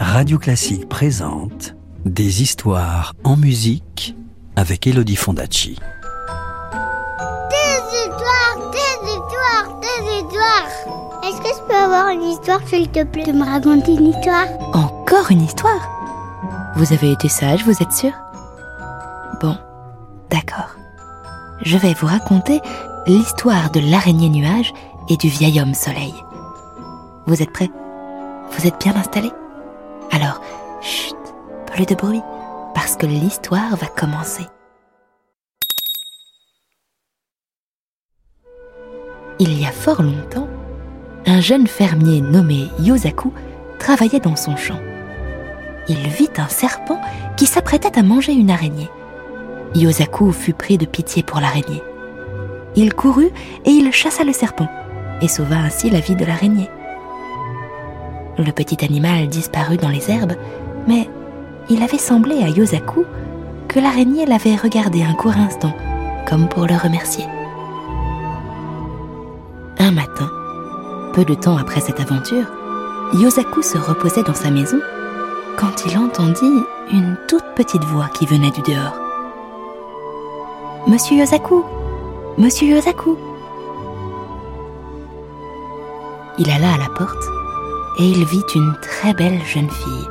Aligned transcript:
Radio 0.00 0.38
Classique 0.38 0.88
présente 0.88 1.74
Des 2.04 2.42
histoires 2.42 3.14
en 3.24 3.36
musique 3.36 4.16
avec 4.56 4.86
Elodie 4.86 5.16
Fondacci. 5.16 5.78
Des 7.50 7.80
histoires, 7.96 8.70
des 8.72 9.08
histoires, 9.08 9.80
des 9.80 10.16
histoires. 10.16 10.68
Est-ce 11.24 11.40
que 11.40 11.48
je 11.48 11.62
peux 11.68 11.74
avoir 11.74 12.08
une 12.08 12.22
histoire, 12.22 12.60
s'il 12.66 12.88
te 12.88 13.04
plaît, 13.04 13.24
de 13.24 13.32
me 13.32 13.44
raconter 13.44 13.94
une 13.94 14.06
histoire? 14.08 14.46
Encore 14.74 15.30
une 15.30 15.42
histoire? 15.42 15.88
Vous 16.76 16.92
avez 16.92 17.12
été 17.12 17.28
sage, 17.28 17.64
vous 17.64 17.82
êtes 17.82 17.92
sûr? 17.92 18.12
Bon, 19.40 19.56
d'accord. 20.30 20.76
Je 21.62 21.76
vais 21.76 21.94
vous 21.94 22.06
raconter 22.06 22.60
l'histoire 23.06 23.70
de 23.70 23.80
l'araignée 23.80 24.28
nuage 24.28 24.72
et 25.08 25.16
du 25.16 25.28
vieil 25.28 25.60
homme 25.60 25.74
soleil. 25.74 26.14
Vous 27.26 27.42
êtes 27.42 27.52
prêts? 27.52 27.70
Vous 28.52 28.66
êtes 28.66 28.80
bien 28.80 28.96
installés? 28.96 29.32
Alors, 30.10 30.40
chut, 30.80 31.16
plus 31.66 31.86
de 31.86 31.94
bruit, 31.94 32.22
parce 32.74 32.96
que 32.96 33.06
l'histoire 33.06 33.76
va 33.76 33.86
commencer. 33.86 34.46
Il 39.38 39.60
y 39.60 39.64
a 39.64 39.70
fort 39.70 40.02
longtemps, 40.02 40.48
un 41.26 41.40
jeune 41.40 41.66
fermier 41.66 42.20
nommé 42.20 42.68
Yosaku 42.80 43.32
travaillait 43.78 44.20
dans 44.20 44.34
son 44.34 44.56
champ. 44.56 44.80
Il 45.88 46.08
vit 46.08 46.30
un 46.38 46.48
serpent 46.48 47.00
qui 47.36 47.46
s'apprêtait 47.46 47.98
à 47.98 48.02
manger 48.02 48.32
une 48.32 48.50
araignée. 48.50 48.90
Yosaku 49.74 50.32
fut 50.32 50.54
pris 50.54 50.78
de 50.78 50.86
pitié 50.86 51.22
pour 51.22 51.40
l'araignée. 51.40 51.82
Il 52.74 52.94
courut 52.94 53.30
et 53.64 53.70
il 53.70 53.92
chassa 53.92 54.24
le 54.24 54.32
serpent 54.32 54.68
et 55.20 55.28
sauva 55.28 55.56
ainsi 55.56 55.90
la 55.90 56.00
vie 56.00 56.16
de 56.16 56.24
l'araignée. 56.24 56.68
Le 58.38 58.52
petit 58.52 58.84
animal 58.84 59.26
disparut 59.26 59.78
dans 59.78 59.88
les 59.88 60.10
herbes, 60.10 60.34
mais 60.86 61.10
il 61.68 61.82
avait 61.82 61.98
semblé 61.98 62.36
à 62.44 62.48
Yosaku 62.48 63.04
que 63.66 63.80
l'araignée 63.80 64.26
l'avait 64.26 64.54
regardé 64.54 65.02
un 65.02 65.14
court 65.14 65.36
instant, 65.36 65.74
comme 66.28 66.48
pour 66.48 66.66
le 66.66 66.76
remercier. 66.76 67.24
Un 69.80 69.90
matin, 69.90 70.30
peu 71.14 71.24
de 71.24 71.34
temps 71.34 71.56
après 71.56 71.80
cette 71.80 71.98
aventure, 71.98 72.46
Yosaku 73.14 73.60
se 73.60 73.76
reposait 73.76 74.22
dans 74.22 74.34
sa 74.34 74.50
maison 74.50 74.78
quand 75.56 75.84
il 75.86 75.98
entendit 75.98 76.62
une 76.92 77.16
toute 77.26 77.44
petite 77.56 77.84
voix 77.84 78.08
qui 78.14 78.24
venait 78.24 78.52
du 78.52 78.62
dehors. 78.62 78.96
Monsieur 80.86 81.16
Yosaku 81.16 81.64
Monsieur 82.38 82.68
Yosaku 82.68 83.16
Il 86.38 86.48
alla 86.50 86.74
à 86.74 86.78
la 86.78 86.88
porte 86.96 87.37
et 87.98 88.04
il 88.04 88.24
vit 88.24 88.44
une 88.54 88.74
très 88.80 89.12
belle 89.12 89.40
jeune 89.44 89.70
fille 89.70 90.08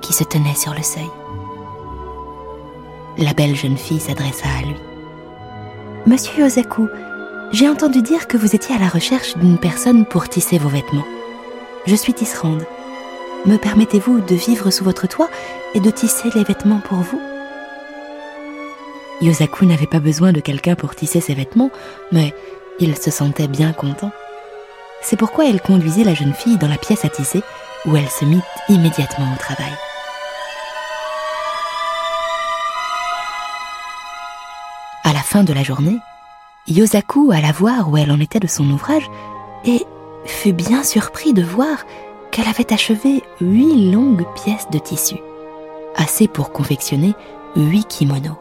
qui 0.00 0.12
se 0.12 0.24
tenait 0.24 0.54
sur 0.54 0.72
le 0.72 0.82
seuil. 0.82 1.10
La 3.18 3.32
belle 3.32 3.56
jeune 3.56 3.76
fille 3.76 4.00
s'adressa 4.00 4.46
à 4.58 4.62
lui. 4.62 4.76
Monsieur 6.06 6.44
Yosaku, 6.44 6.88
j'ai 7.52 7.68
entendu 7.68 8.02
dire 8.02 8.28
que 8.28 8.36
vous 8.36 8.54
étiez 8.54 8.74
à 8.74 8.78
la 8.78 8.88
recherche 8.88 9.36
d'une 9.36 9.58
personne 9.58 10.04
pour 10.04 10.28
tisser 10.28 10.58
vos 10.58 10.68
vêtements. 10.68 11.06
Je 11.86 11.94
suis 11.94 12.14
tisserande. 12.14 12.64
Me 13.46 13.56
permettez-vous 13.56 14.20
de 14.20 14.34
vivre 14.34 14.70
sous 14.70 14.84
votre 14.84 15.06
toit 15.06 15.28
et 15.74 15.80
de 15.80 15.90
tisser 15.90 16.30
les 16.34 16.44
vêtements 16.44 16.80
pour 16.80 16.98
vous? 16.98 17.20
Yosaku 19.20 19.66
n'avait 19.66 19.86
pas 19.86 20.00
besoin 20.00 20.32
de 20.32 20.40
quelqu'un 20.40 20.74
pour 20.74 20.94
tisser 20.94 21.20
ses 21.20 21.34
vêtements, 21.34 21.70
mais 22.10 22.34
il 22.80 22.96
se 22.96 23.10
sentait 23.10 23.48
bien 23.48 23.72
content. 23.72 24.12
C'est 25.04 25.16
pourquoi 25.16 25.46
elle 25.46 25.60
conduisit 25.60 26.02
la 26.02 26.14
jeune 26.14 26.32
fille 26.32 26.56
dans 26.56 26.66
la 26.66 26.78
pièce 26.78 27.04
à 27.04 27.10
tisser, 27.10 27.42
où 27.84 27.94
elle 27.94 28.08
se 28.08 28.24
mit 28.24 28.40
immédiatement 28.70 29.30
au 29.34 29.38
travail. 29.38 29.72
À 35.04 35.12
la 35.12 35.20
fin 35.20 35.44
de 35.44 35.52
la 35.52 35.62
journée, 35.62 35.98
Yosaku 36.66 37.32
alla 37.32 37.52
voir 37.52 37.90
où 37.90 37.98
elle 37.98 38.10
en 38.10 38.18
était 38.18 38.40
de 38.40 38.46
son 38.46 38.64
ouvrage 38.70 39.10
et 39.66 39.84
fut 40.24 40.54
bien 40.54 40.82
surpris 40.82 41.34
de 41.34 41.42
voir 41.42 41.84
qu'elle 42.30 42.48
avait 42.48 42.72
achevé 42.72 43.22
huit 43.42 43.92
longues 43.92 44.24
pièces 44.34 44.70
de 44.72 44.78
tissu, 44.78 45.16
assez 45.96 46.28
pour 46.28 46.50
confectionner 46.50 47.12
huit 47.54 47.86
kimonos. 47.86 48.38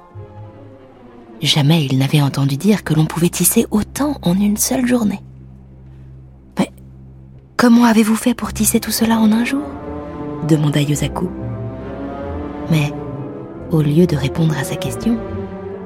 Jamais 1.42 1.84
il 1.84 1.98
n'avait 1.98 2.22
entendu 2.22 2.56
dire 2.56 2.86
que 2.86 2.94
l'on 2.94 3.06
pouvait 3.06 3.28
tisser 3.28 3.68
autant 3.70 4.16
en 4.22 4.34
une 4.34 4.56
seule 4.56 4.88
journée. 4.88 5.20
Comment 7.64 7.86
avez-vous 7.86 8.18
fait 8.18 8.34
pour 8.34 8.52
tisser 8.52 8.82
tout 8.82 8.92
cela 8.92 9.20
en 9.20 9.32
un 9.32 9.46
jour 9.46 9.64
demanda 10.50 10.82
Yosaku. 10.82 11.30
Mais 12.70 12.92
au 13.72 13.82
lieu 13.82 14.06
de 14.06 14.18
répondre 14.18 14.54
à 14.58 14.66
sa 14.66 14.76
question, 14.76 15.18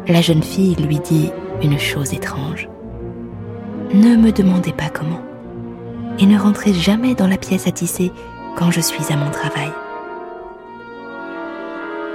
la 0.08 0.22
jeune 0.22 0.42
fille 0.42 0.74
lui 0.74 0.98
dit 0.98 1.30
une 1.62 1.78
chose 1.78 2.16
étrange. 2.16 2.68
Ne 3.94 4.16
me 4.16 4.32
demandez 4.32 4.72
pas 4.72 4.90
comment, 4.90 5.22
et 6.18 6.26
ne 6.26 6.40
rentrez 6.40 6.74
jamais 6.74 7.14
dans 7.14 7.28
la 7.28 7.38
pièce 7.38 7.68
à 7.68 7.72
tisser 7.72 8.12
quand 8.56 8.72
je 8.72 8.82
suis 8.82 9.14
à 9.14 9.16
mon 9.16 9.30
travail. 9.30 9.72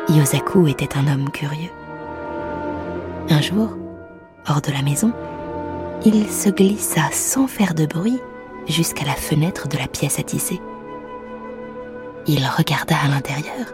Yosaku 0.08 0.66
était 0.66 0.98
un 0.98 1.06
homme 1.06 1.30
curieux. 1.30 1.70
Un 3.30 3.40
jour, 3.40 3.76
hors 4.48 4.60
de 4.60 4.72
la 4.72 4.82
maison, 4.82 5.12
il 6.04 6.28
se 6.28 6.48
glissa 6.48 7.12
sans 7.12 7.46
faire 7.46 7.74
de 7.74 7.86
bruit 7.86 8.18
jusqu'à 8.68 9.04
la 9.04 9.14
fenêtre 9.14 9.68
de 9.68 9.78
la 9.78 9.86
pièce 9.86 10.18
à 10.18 10.22
tisser. 10.22 10.60
Il 12.26 12.46
regarda 12.46 12.96
à 13.04 13.08
l'intérieur, 13.08 13.72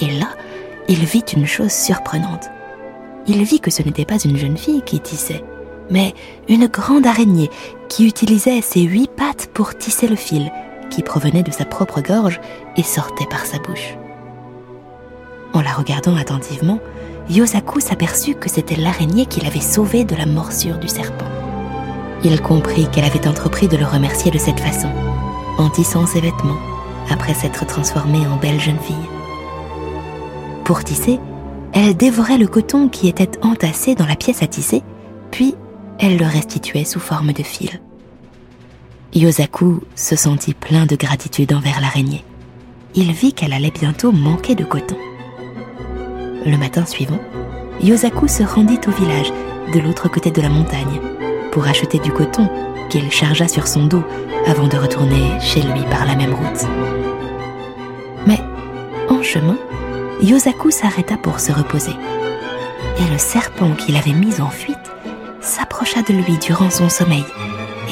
et 0.00 0.10
là, 0.18 0.28
il 0.88 1.04
vit 1.04 1.24
une 1.34 1.46
chose 1.46 1.72
surprenante. 1.72 2.50
Il 3.26 3.42
vit 3.42 3.60
que 3.60 3.70
ce 3.70 3.82
n'était 3.82 4.04
pas 4.04 4.18
une 4.18 4.36
jeune 4.36 4.58
fille 4.58 4.82
qui 4.82 5.00
tissait, 5.00 5.42
mais 5.90 6.14
une 6.48 6.66
grande 6.66 7.06
araignée 7.06 7.50
qui 7.88 8.06
utilisait 8.06 8.60
ses 8.60 8.82
huit 8.82 9.10
pattes 9.10 9.48
pour 9.54 9.76
tisser 9.76 10.08
le 10.08 10.16
fil 10.16 10.50
qui 10.90 11.02
provenait 11.02 11.42
de 11.42 11.50
sa 11.50 11.64
propre 11.64 12.00
gorge 12.00 12.40
et 12.76 12.82
sortait 12.82 13.26
par 13.26 13.46
sa 13.46 13.58
bouche. 13.58 13.96
En 15.52 15.62
la 15.62 15.72
regardant 15.72 16.16
attentivement, 16.16 16.80
Yosaku 17.30 17.80
s'aperçut 17.80 18.34
que 18.34 18.50
c'était 18.50 18.76
l'araignée 18.76 19.26
qui 19.26 19.40
l'avait 19.40 19.60
sauvé 19.60 20.04
de 20.04 20.14
la 20.14 20.26
morsure 20.26 20.78
du 20.78 20.88
serpent. 20.88 21.43
Il 22.24 22.40
comprit 22.40 22.88
qu'elle 22.90 23.04
avait 23.04 23.28
entrepris 23.28 23.68
de 23.68 23.76
le 23.76 23.84
remercier 23.84 24.30
de 24.30 24.38
cette 24.38 24.58
façon, 24.58 24.88
en 25.58 25.68
tissant 25.68 26.06
ses 26.06 26.22
vêtements, 26.22 26.56
après 27.10 27.34
s'être 27.34 27.66
transformée 27.66 28.26
en 28.26 28.36
belle 28.36 28.58
jeune 28.58 28.78
fille. 28.78 28.96
Pour 30.64 30.82
tisser, 30.82 31.20
elle 31.74 31.94
dévorait 31.94 32.38
le 32.38 32.46
coton 32.46 32.88
qui 32.88 33.08
était 33.08 33.44
entassé 33.44 33.94
dans 33.94 34.06
la 34.06 34.16
pièce 34.16 34.42
à 34.42 34.46
tisser, 34.46 34.82
puis 35.30 35.54
elle 35.98 36.16
le 36.16 36.24
restituait 36.24 36.84
sous 36.84 37.00
forme 37.00 37.32
de 37.32 37.42
fil. 37.42 37.80
Yosaku 39.14 39.82
se 39.94 40.16
sentit 40.16 40.54
plein 40.54 40.86
de 40.86 40.96
gratitude 40.96 41.52
envers 41.52 41.80
l'araignée. 41.80 42.24
Il 42.94 43.12
vit 43.12 43.34
qu'elle 43.34 43.52
allait 43.52 43.70
bientôt 43.70 44.12
manquer 44.12 44.54
de 44.54 44.64
coton. 44.64 44.96
Le 46.46 46.56
matin 46.56 46.86
suivant, 46.86 47.20
Yosaku 47.82 48.28
se 48.28 48.42
rendit 48.42 48.80
au 48.86 48.90
village, 48.90 49.32
de 49.74 49.80
l'autre 49.80 50.08
côté 50.08 50.30
de 50.30 50.40
la 50.40 50.48
montagne, 50.48 51.00
pour 51.54 51.68
acheter 51.68 52.00
du 52.00 52.10
coton 52.10 52.50
qu'il 52.90 53.10
chargea 53.12 53.46
sur 53.46 53.68
son 53.68 53.86
dos 53.86 54.02
avant 54.46 54.66
de 54.66 54.76
retourner 54.76 55.40
chez 55.40 55.62
lui 55.62 55.82
par 55.88 56.04
la 56.04 56.16
même 56.16 56.34
route. 56.34 56.66
Mais, 58.26 58.40
en 59.08 59.22
chemin, 59.22 59.56
Yosaku 60.20 60.72
s'arrêta 60.72 61.16
pour 61.16 61.38
se 61.38 61.52
reposer. 61.52 61.94
Et 62.98 63.10
le 63.10 63.18
serpent 63.18 63.70
qu'il 63.70 63.96
avait 63.96 64.12
mis 64.12 64.40
en 64.40 64.50
fuite 64.50 64.76
s'approcha 65.40 66.02
de 66.02 66.12
lui 66.12 66.38
durant 66.38 66.70
son 66.70 66.88
sommeil 66.88 67.24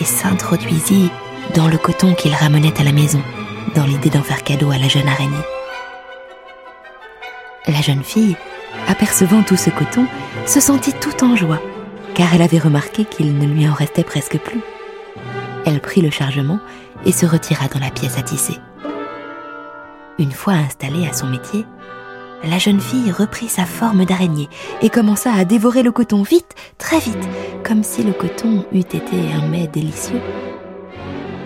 et 0.01 0.05
s'introduisit 0.05 1.11
dans 1.55 1.69
le 1.69 1.79
coton 1.79 2.15
qu'il 2.15 2.35
ramenait 2.35 2.81
à 2.81 2.85
la 2.85 2.93
maison, 2.93 3.23
dans 3.77 3.85
l'idée 3.85 4.11
d'en 4.11 4.23
faire 4.23 4.43
cadeau 4.43 4.73
à 4.73 4.79
la 4.79 4.89
jeune 4.89 5.09
araignée. 5.09 5.47
La 7.69 7.81
jeune 7.81 8.03
fille, 8.03 8.37
apercevant 8.89 9.43
tout 9.43 9.57
ce 9.57 9.71
coton, 9.71 10.07
se 10.47 10.59
sentit 10.59 10.95
tout 10.95 11.23
en 11.23 11.37
joie, 11.37 11.61
car 12.15 12.35
elle 12.35 12.43
avait 12.43 12.59
remarqué 12.59 13.05
qu'il 13.05 13.37
ne 13.39 13.47
lui 13.47 13.69
en 13.69 13.75
restait 13.75 14.05
presque 14.05 14.39
plus. 14.39 14.61
Elle 15.65 15.81
prit 15.81 16.01
le 16.01 16.11
chargement 16.11 16.59
et 17.05 17.13
se 17.13 17.27
retira 17.27 17.69
dans 17.69 17.81
la 17.81 17.91
pièce 17.91 18.19
à 18.19 18.23
tisser. 18.23 18.59
Une 20.19 20.33
fois 20.33 20.55
installée 20.55 21.07
à 21.07 21.13
son 21.13 21.27
métier, 21.27 21.65
la 22.45 22.59
jeune 22.59 22.81
fille 22.81 23.13
reprit 23.13 23.49
sa 23.49 23.65
forme 23.65 24.05
d'araignée 24.05 24.49
et 24.83 24.91
commença 24.91 25.33
à 25.33 25.45
dévorer 25.45 25.83
le 25.83 25.93
coton 25.93 26.23
vite, 26.23 26.55
très 26.77 26.99
vite, 26.99 27.29
comme 27.65 27.83
si 27.83 28.03
le 28.03 28.13
coton 28.13 28.67
eût 28.73 28.81
été 28.81 29.17
un 29.33 29.47
mets 29.47 29.69
délicieux. 29.69 30.21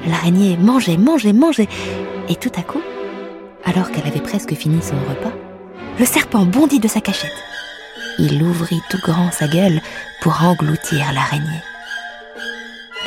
L'araignée 0.07 0.57
mangeait, 0.57 0.97
mangeait, 0.97 1.33
mangeait, 1.33 1.69
et 2.29 2.37
tout 2.37 2.53
à 2.57 2.63
coup, 2.63 2.81
alors 3.65 3.91
qu'elle 3.91 4.07
avait 4.07 4.21
presque 4.21 4.55
fini 4.55 4.81
son 4.81 4.97
repas, 4.97 5.35
le 5.99 6.05
serpent 6.05 6.47
bondit 6.47 6.81
de 6.81 6.89
sa 6.89 7.01
cachette. 7.01 7.31
Il 8.19 8.43
ouvrit 8.43 8.81
tout 8.89 9.01
grand 9.03 9.31
sa 9.31 9.47
gueule 9.47 9.81
pour 10.21 10.43
engloutir 10.43 11.13
l'araignée. 11.13 11.63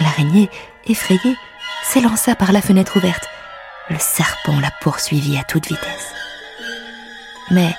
L'araignée, 0.02 0.50
effrayée, 0.86 1.36
s'élança 1.84 2.36
par 2.36 2.52
la 2.52 2.62
fenêtre 2.62 2.98
ouverte, 2.98 3.28
le 3.90 3.98
serpent 4.00 4.60
la 4.60 4.72
poursuivit 4.82 5.38
à 5.38 5.44
toute 5.44 5.68
vitesse. 5.68 6.14
Mais 7.52 7.76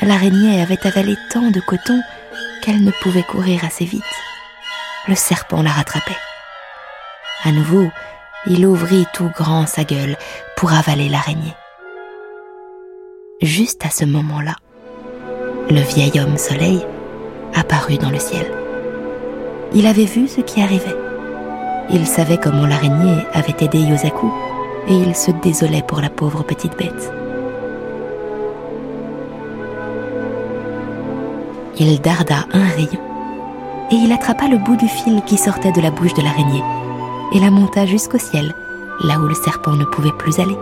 l'araignée 0.00 0.60
avait 0.60 0.84
avalé 0.86 1.16
tant 1.30 1.50
de 1.50 1.60
coton 1.60 2.00
qu'elle 2.62 2.82
ne 2.82 2.90
pouvait 3.02 3.22
courir 3.22 3.64
assez 3.64 3.84
vite. 3.84 4.02
Le 5.08 5.14
serpent 5.14 5.62
la 5.62 5.70
rattrapait. 5.70 6.16
À 7.44 7.52
nouveau, 7.52 7.90
il 8.46 8.66
ouvrit 8.66 9.06
tout 9.12 9.30
grand 9.36 9.66
sa 9.66 9.84
gueule 9.84 10.16
pour 10.56 10.72
avaler 10.72 11.08
l'araignée. 11.08 11.54
Juste 13.40 13.84
à 13.84 13.90
ce 13.90 14.04
moment-là, 14.04 14.56
le 15.70 15.80
vieil 15.80 16.20
homme 16.20 16.36
soleil 16.36 16.84
apparut 17.54 17.98
dans 17.98 18.10
le 18.10 18.18
ciel. 18.18 18.46
Il 19.74 19.86
avait 19.86 20.04
vu 20.04 20.28
ce 20.28 20.40
qui 20.40 20.60
arrivait. 20.60 20.96
Il 21.90 22.06
savait 22.06 22.38
comment 22.38 22.66
l'araignée 22.66 23.24
avait 23.32 23.56
aidé 23.60 23.78
Yosaku 23.78 24.30
et 24.88 24.94
il 24.94 25.14
se 25.14 25.30
désolait 25.42 25.84
pour 25.86 26.00
la 26.00 26.10
pauvre 26.10 26.42
petite 26.42 26.76
bête. 26.76 27.12
Il 31.78 32.00
darda 32.00 32.46
un 32.52 32.68
rayon 32.68 33.00
et 33.90 33.94
il 33.94 34.12
attrapa 34.12 34.48
le 34.48 34.58
bout 34.58 34.76
du 34.76 34.88
fil 34.88 35.22
qui 35.26 35.36
sortait 35.36 35.72
de 35.72 35.80
la 35.80 35.90
bouche 35.90 36.14
de 36.14 36.22
l'araignée 36.22 36.62
et 37.32 37.40
la 37.40 37.50
monta 37.50 37.86
jusqu'au 37.86 38.18
ciel, 38.18 38.54
là 39.04 39.18
où 39.18 39.26
le 39.26 39.34
serpent 39.34 39.74
ne 39.74 39.84
pouvait 39.84 40.12
plus 40.18 40.38
aller. 40.38 40.56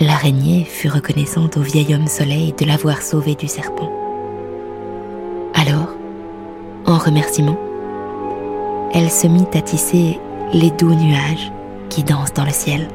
L'araignée 0.00 0.64
fut 0.64 0.88
reconnaissante 0.88 1.58
au 1.58 1.60
vieil 1.60 1.94
homme 1.94 2.06
soleil 2.06 2.54
de 2.58 2.64
l'avoir 2.64 3.02
sauvé 3.02 3.34
du 3.34 3.46
serpent. 3.46 3.92
Alors, 5.52 5.94
en 6.86 6.96
remerciement, 6.96 7.58
elle 8.94 9.10
se 9.10 9.26
mit 9.26 9.46
à 9.52 9.60
tisser 9.60 10.18
les 10.54 10.70
doux 10.70 10.94
nuages 10.94 11.52
qui 11.90 12.02
dansent 12.02 12.32
dans 12.32 12.46
le 12.46 12.50
ciel. 12.50 12.88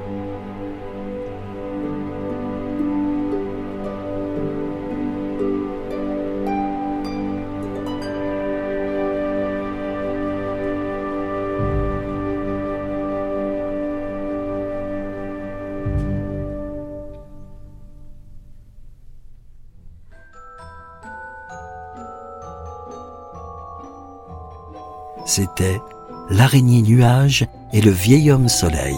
C'était 25.26 25.82
L'araignée 26.30 26.82
nuage 26.82 27.46
et 27.72 27.82
le 27.82 27.92
vieil 27.92 28.32
homme 28.32 28.50
soleil, 28.50 28.98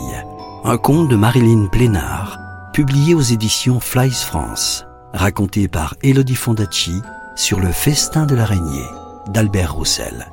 un 0.63 0.77
conte 0.77 1.09
de 1.09 1.15
Marilyn 1.17 1.67
Plénard, 1.67 2.37
publié 2.71 3.13
aux 3.15 3.21
éditions 3.21 3.81
Flies 3.81 4.11
France, 4.11 4.85
raconté 5.13 5.67
par 5.67 5.95
Elodie 6.03 6.35
Fondacci 6.35 7.01
sur 7.35 7.59
le 7.59 7.71
festin 7.71 8.25
de 8.25 8.35
l'araignée 8.35 8.87
d'Albert 9.27 9.73
Roussel. 9.73 10.31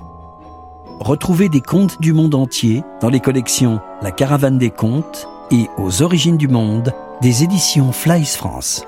Retrouvez 1.01 1.49
des 1.49 1.61
contes 1.61 2.01
du 2.01 2.13
monde 2.13 2.37
entier 2.37 2.85
dans 3.01 3.09
les 3.09 3.21
collections 3.21 3.81
La 4.01 4.13
Caravane 4.13 4.59
des 4.59 4.71
Contes 4.71 5.29
et 5.51 5.69
Aux 5.79 6.03
Origines 6.03 6.39
du 6.39 6.49
Monde 6.49 6.93
des 7.23 7.43
éditions 7.43 7.91
Flies 7.91 8.25
France. 8.25 8.85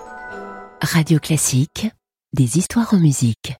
Radio 0.80 1.18
Classique, 1.18 1.90
des 2.32 2.58
histoires 2.58 2.94
en 2.94 2.98
musique. 2.98 3.56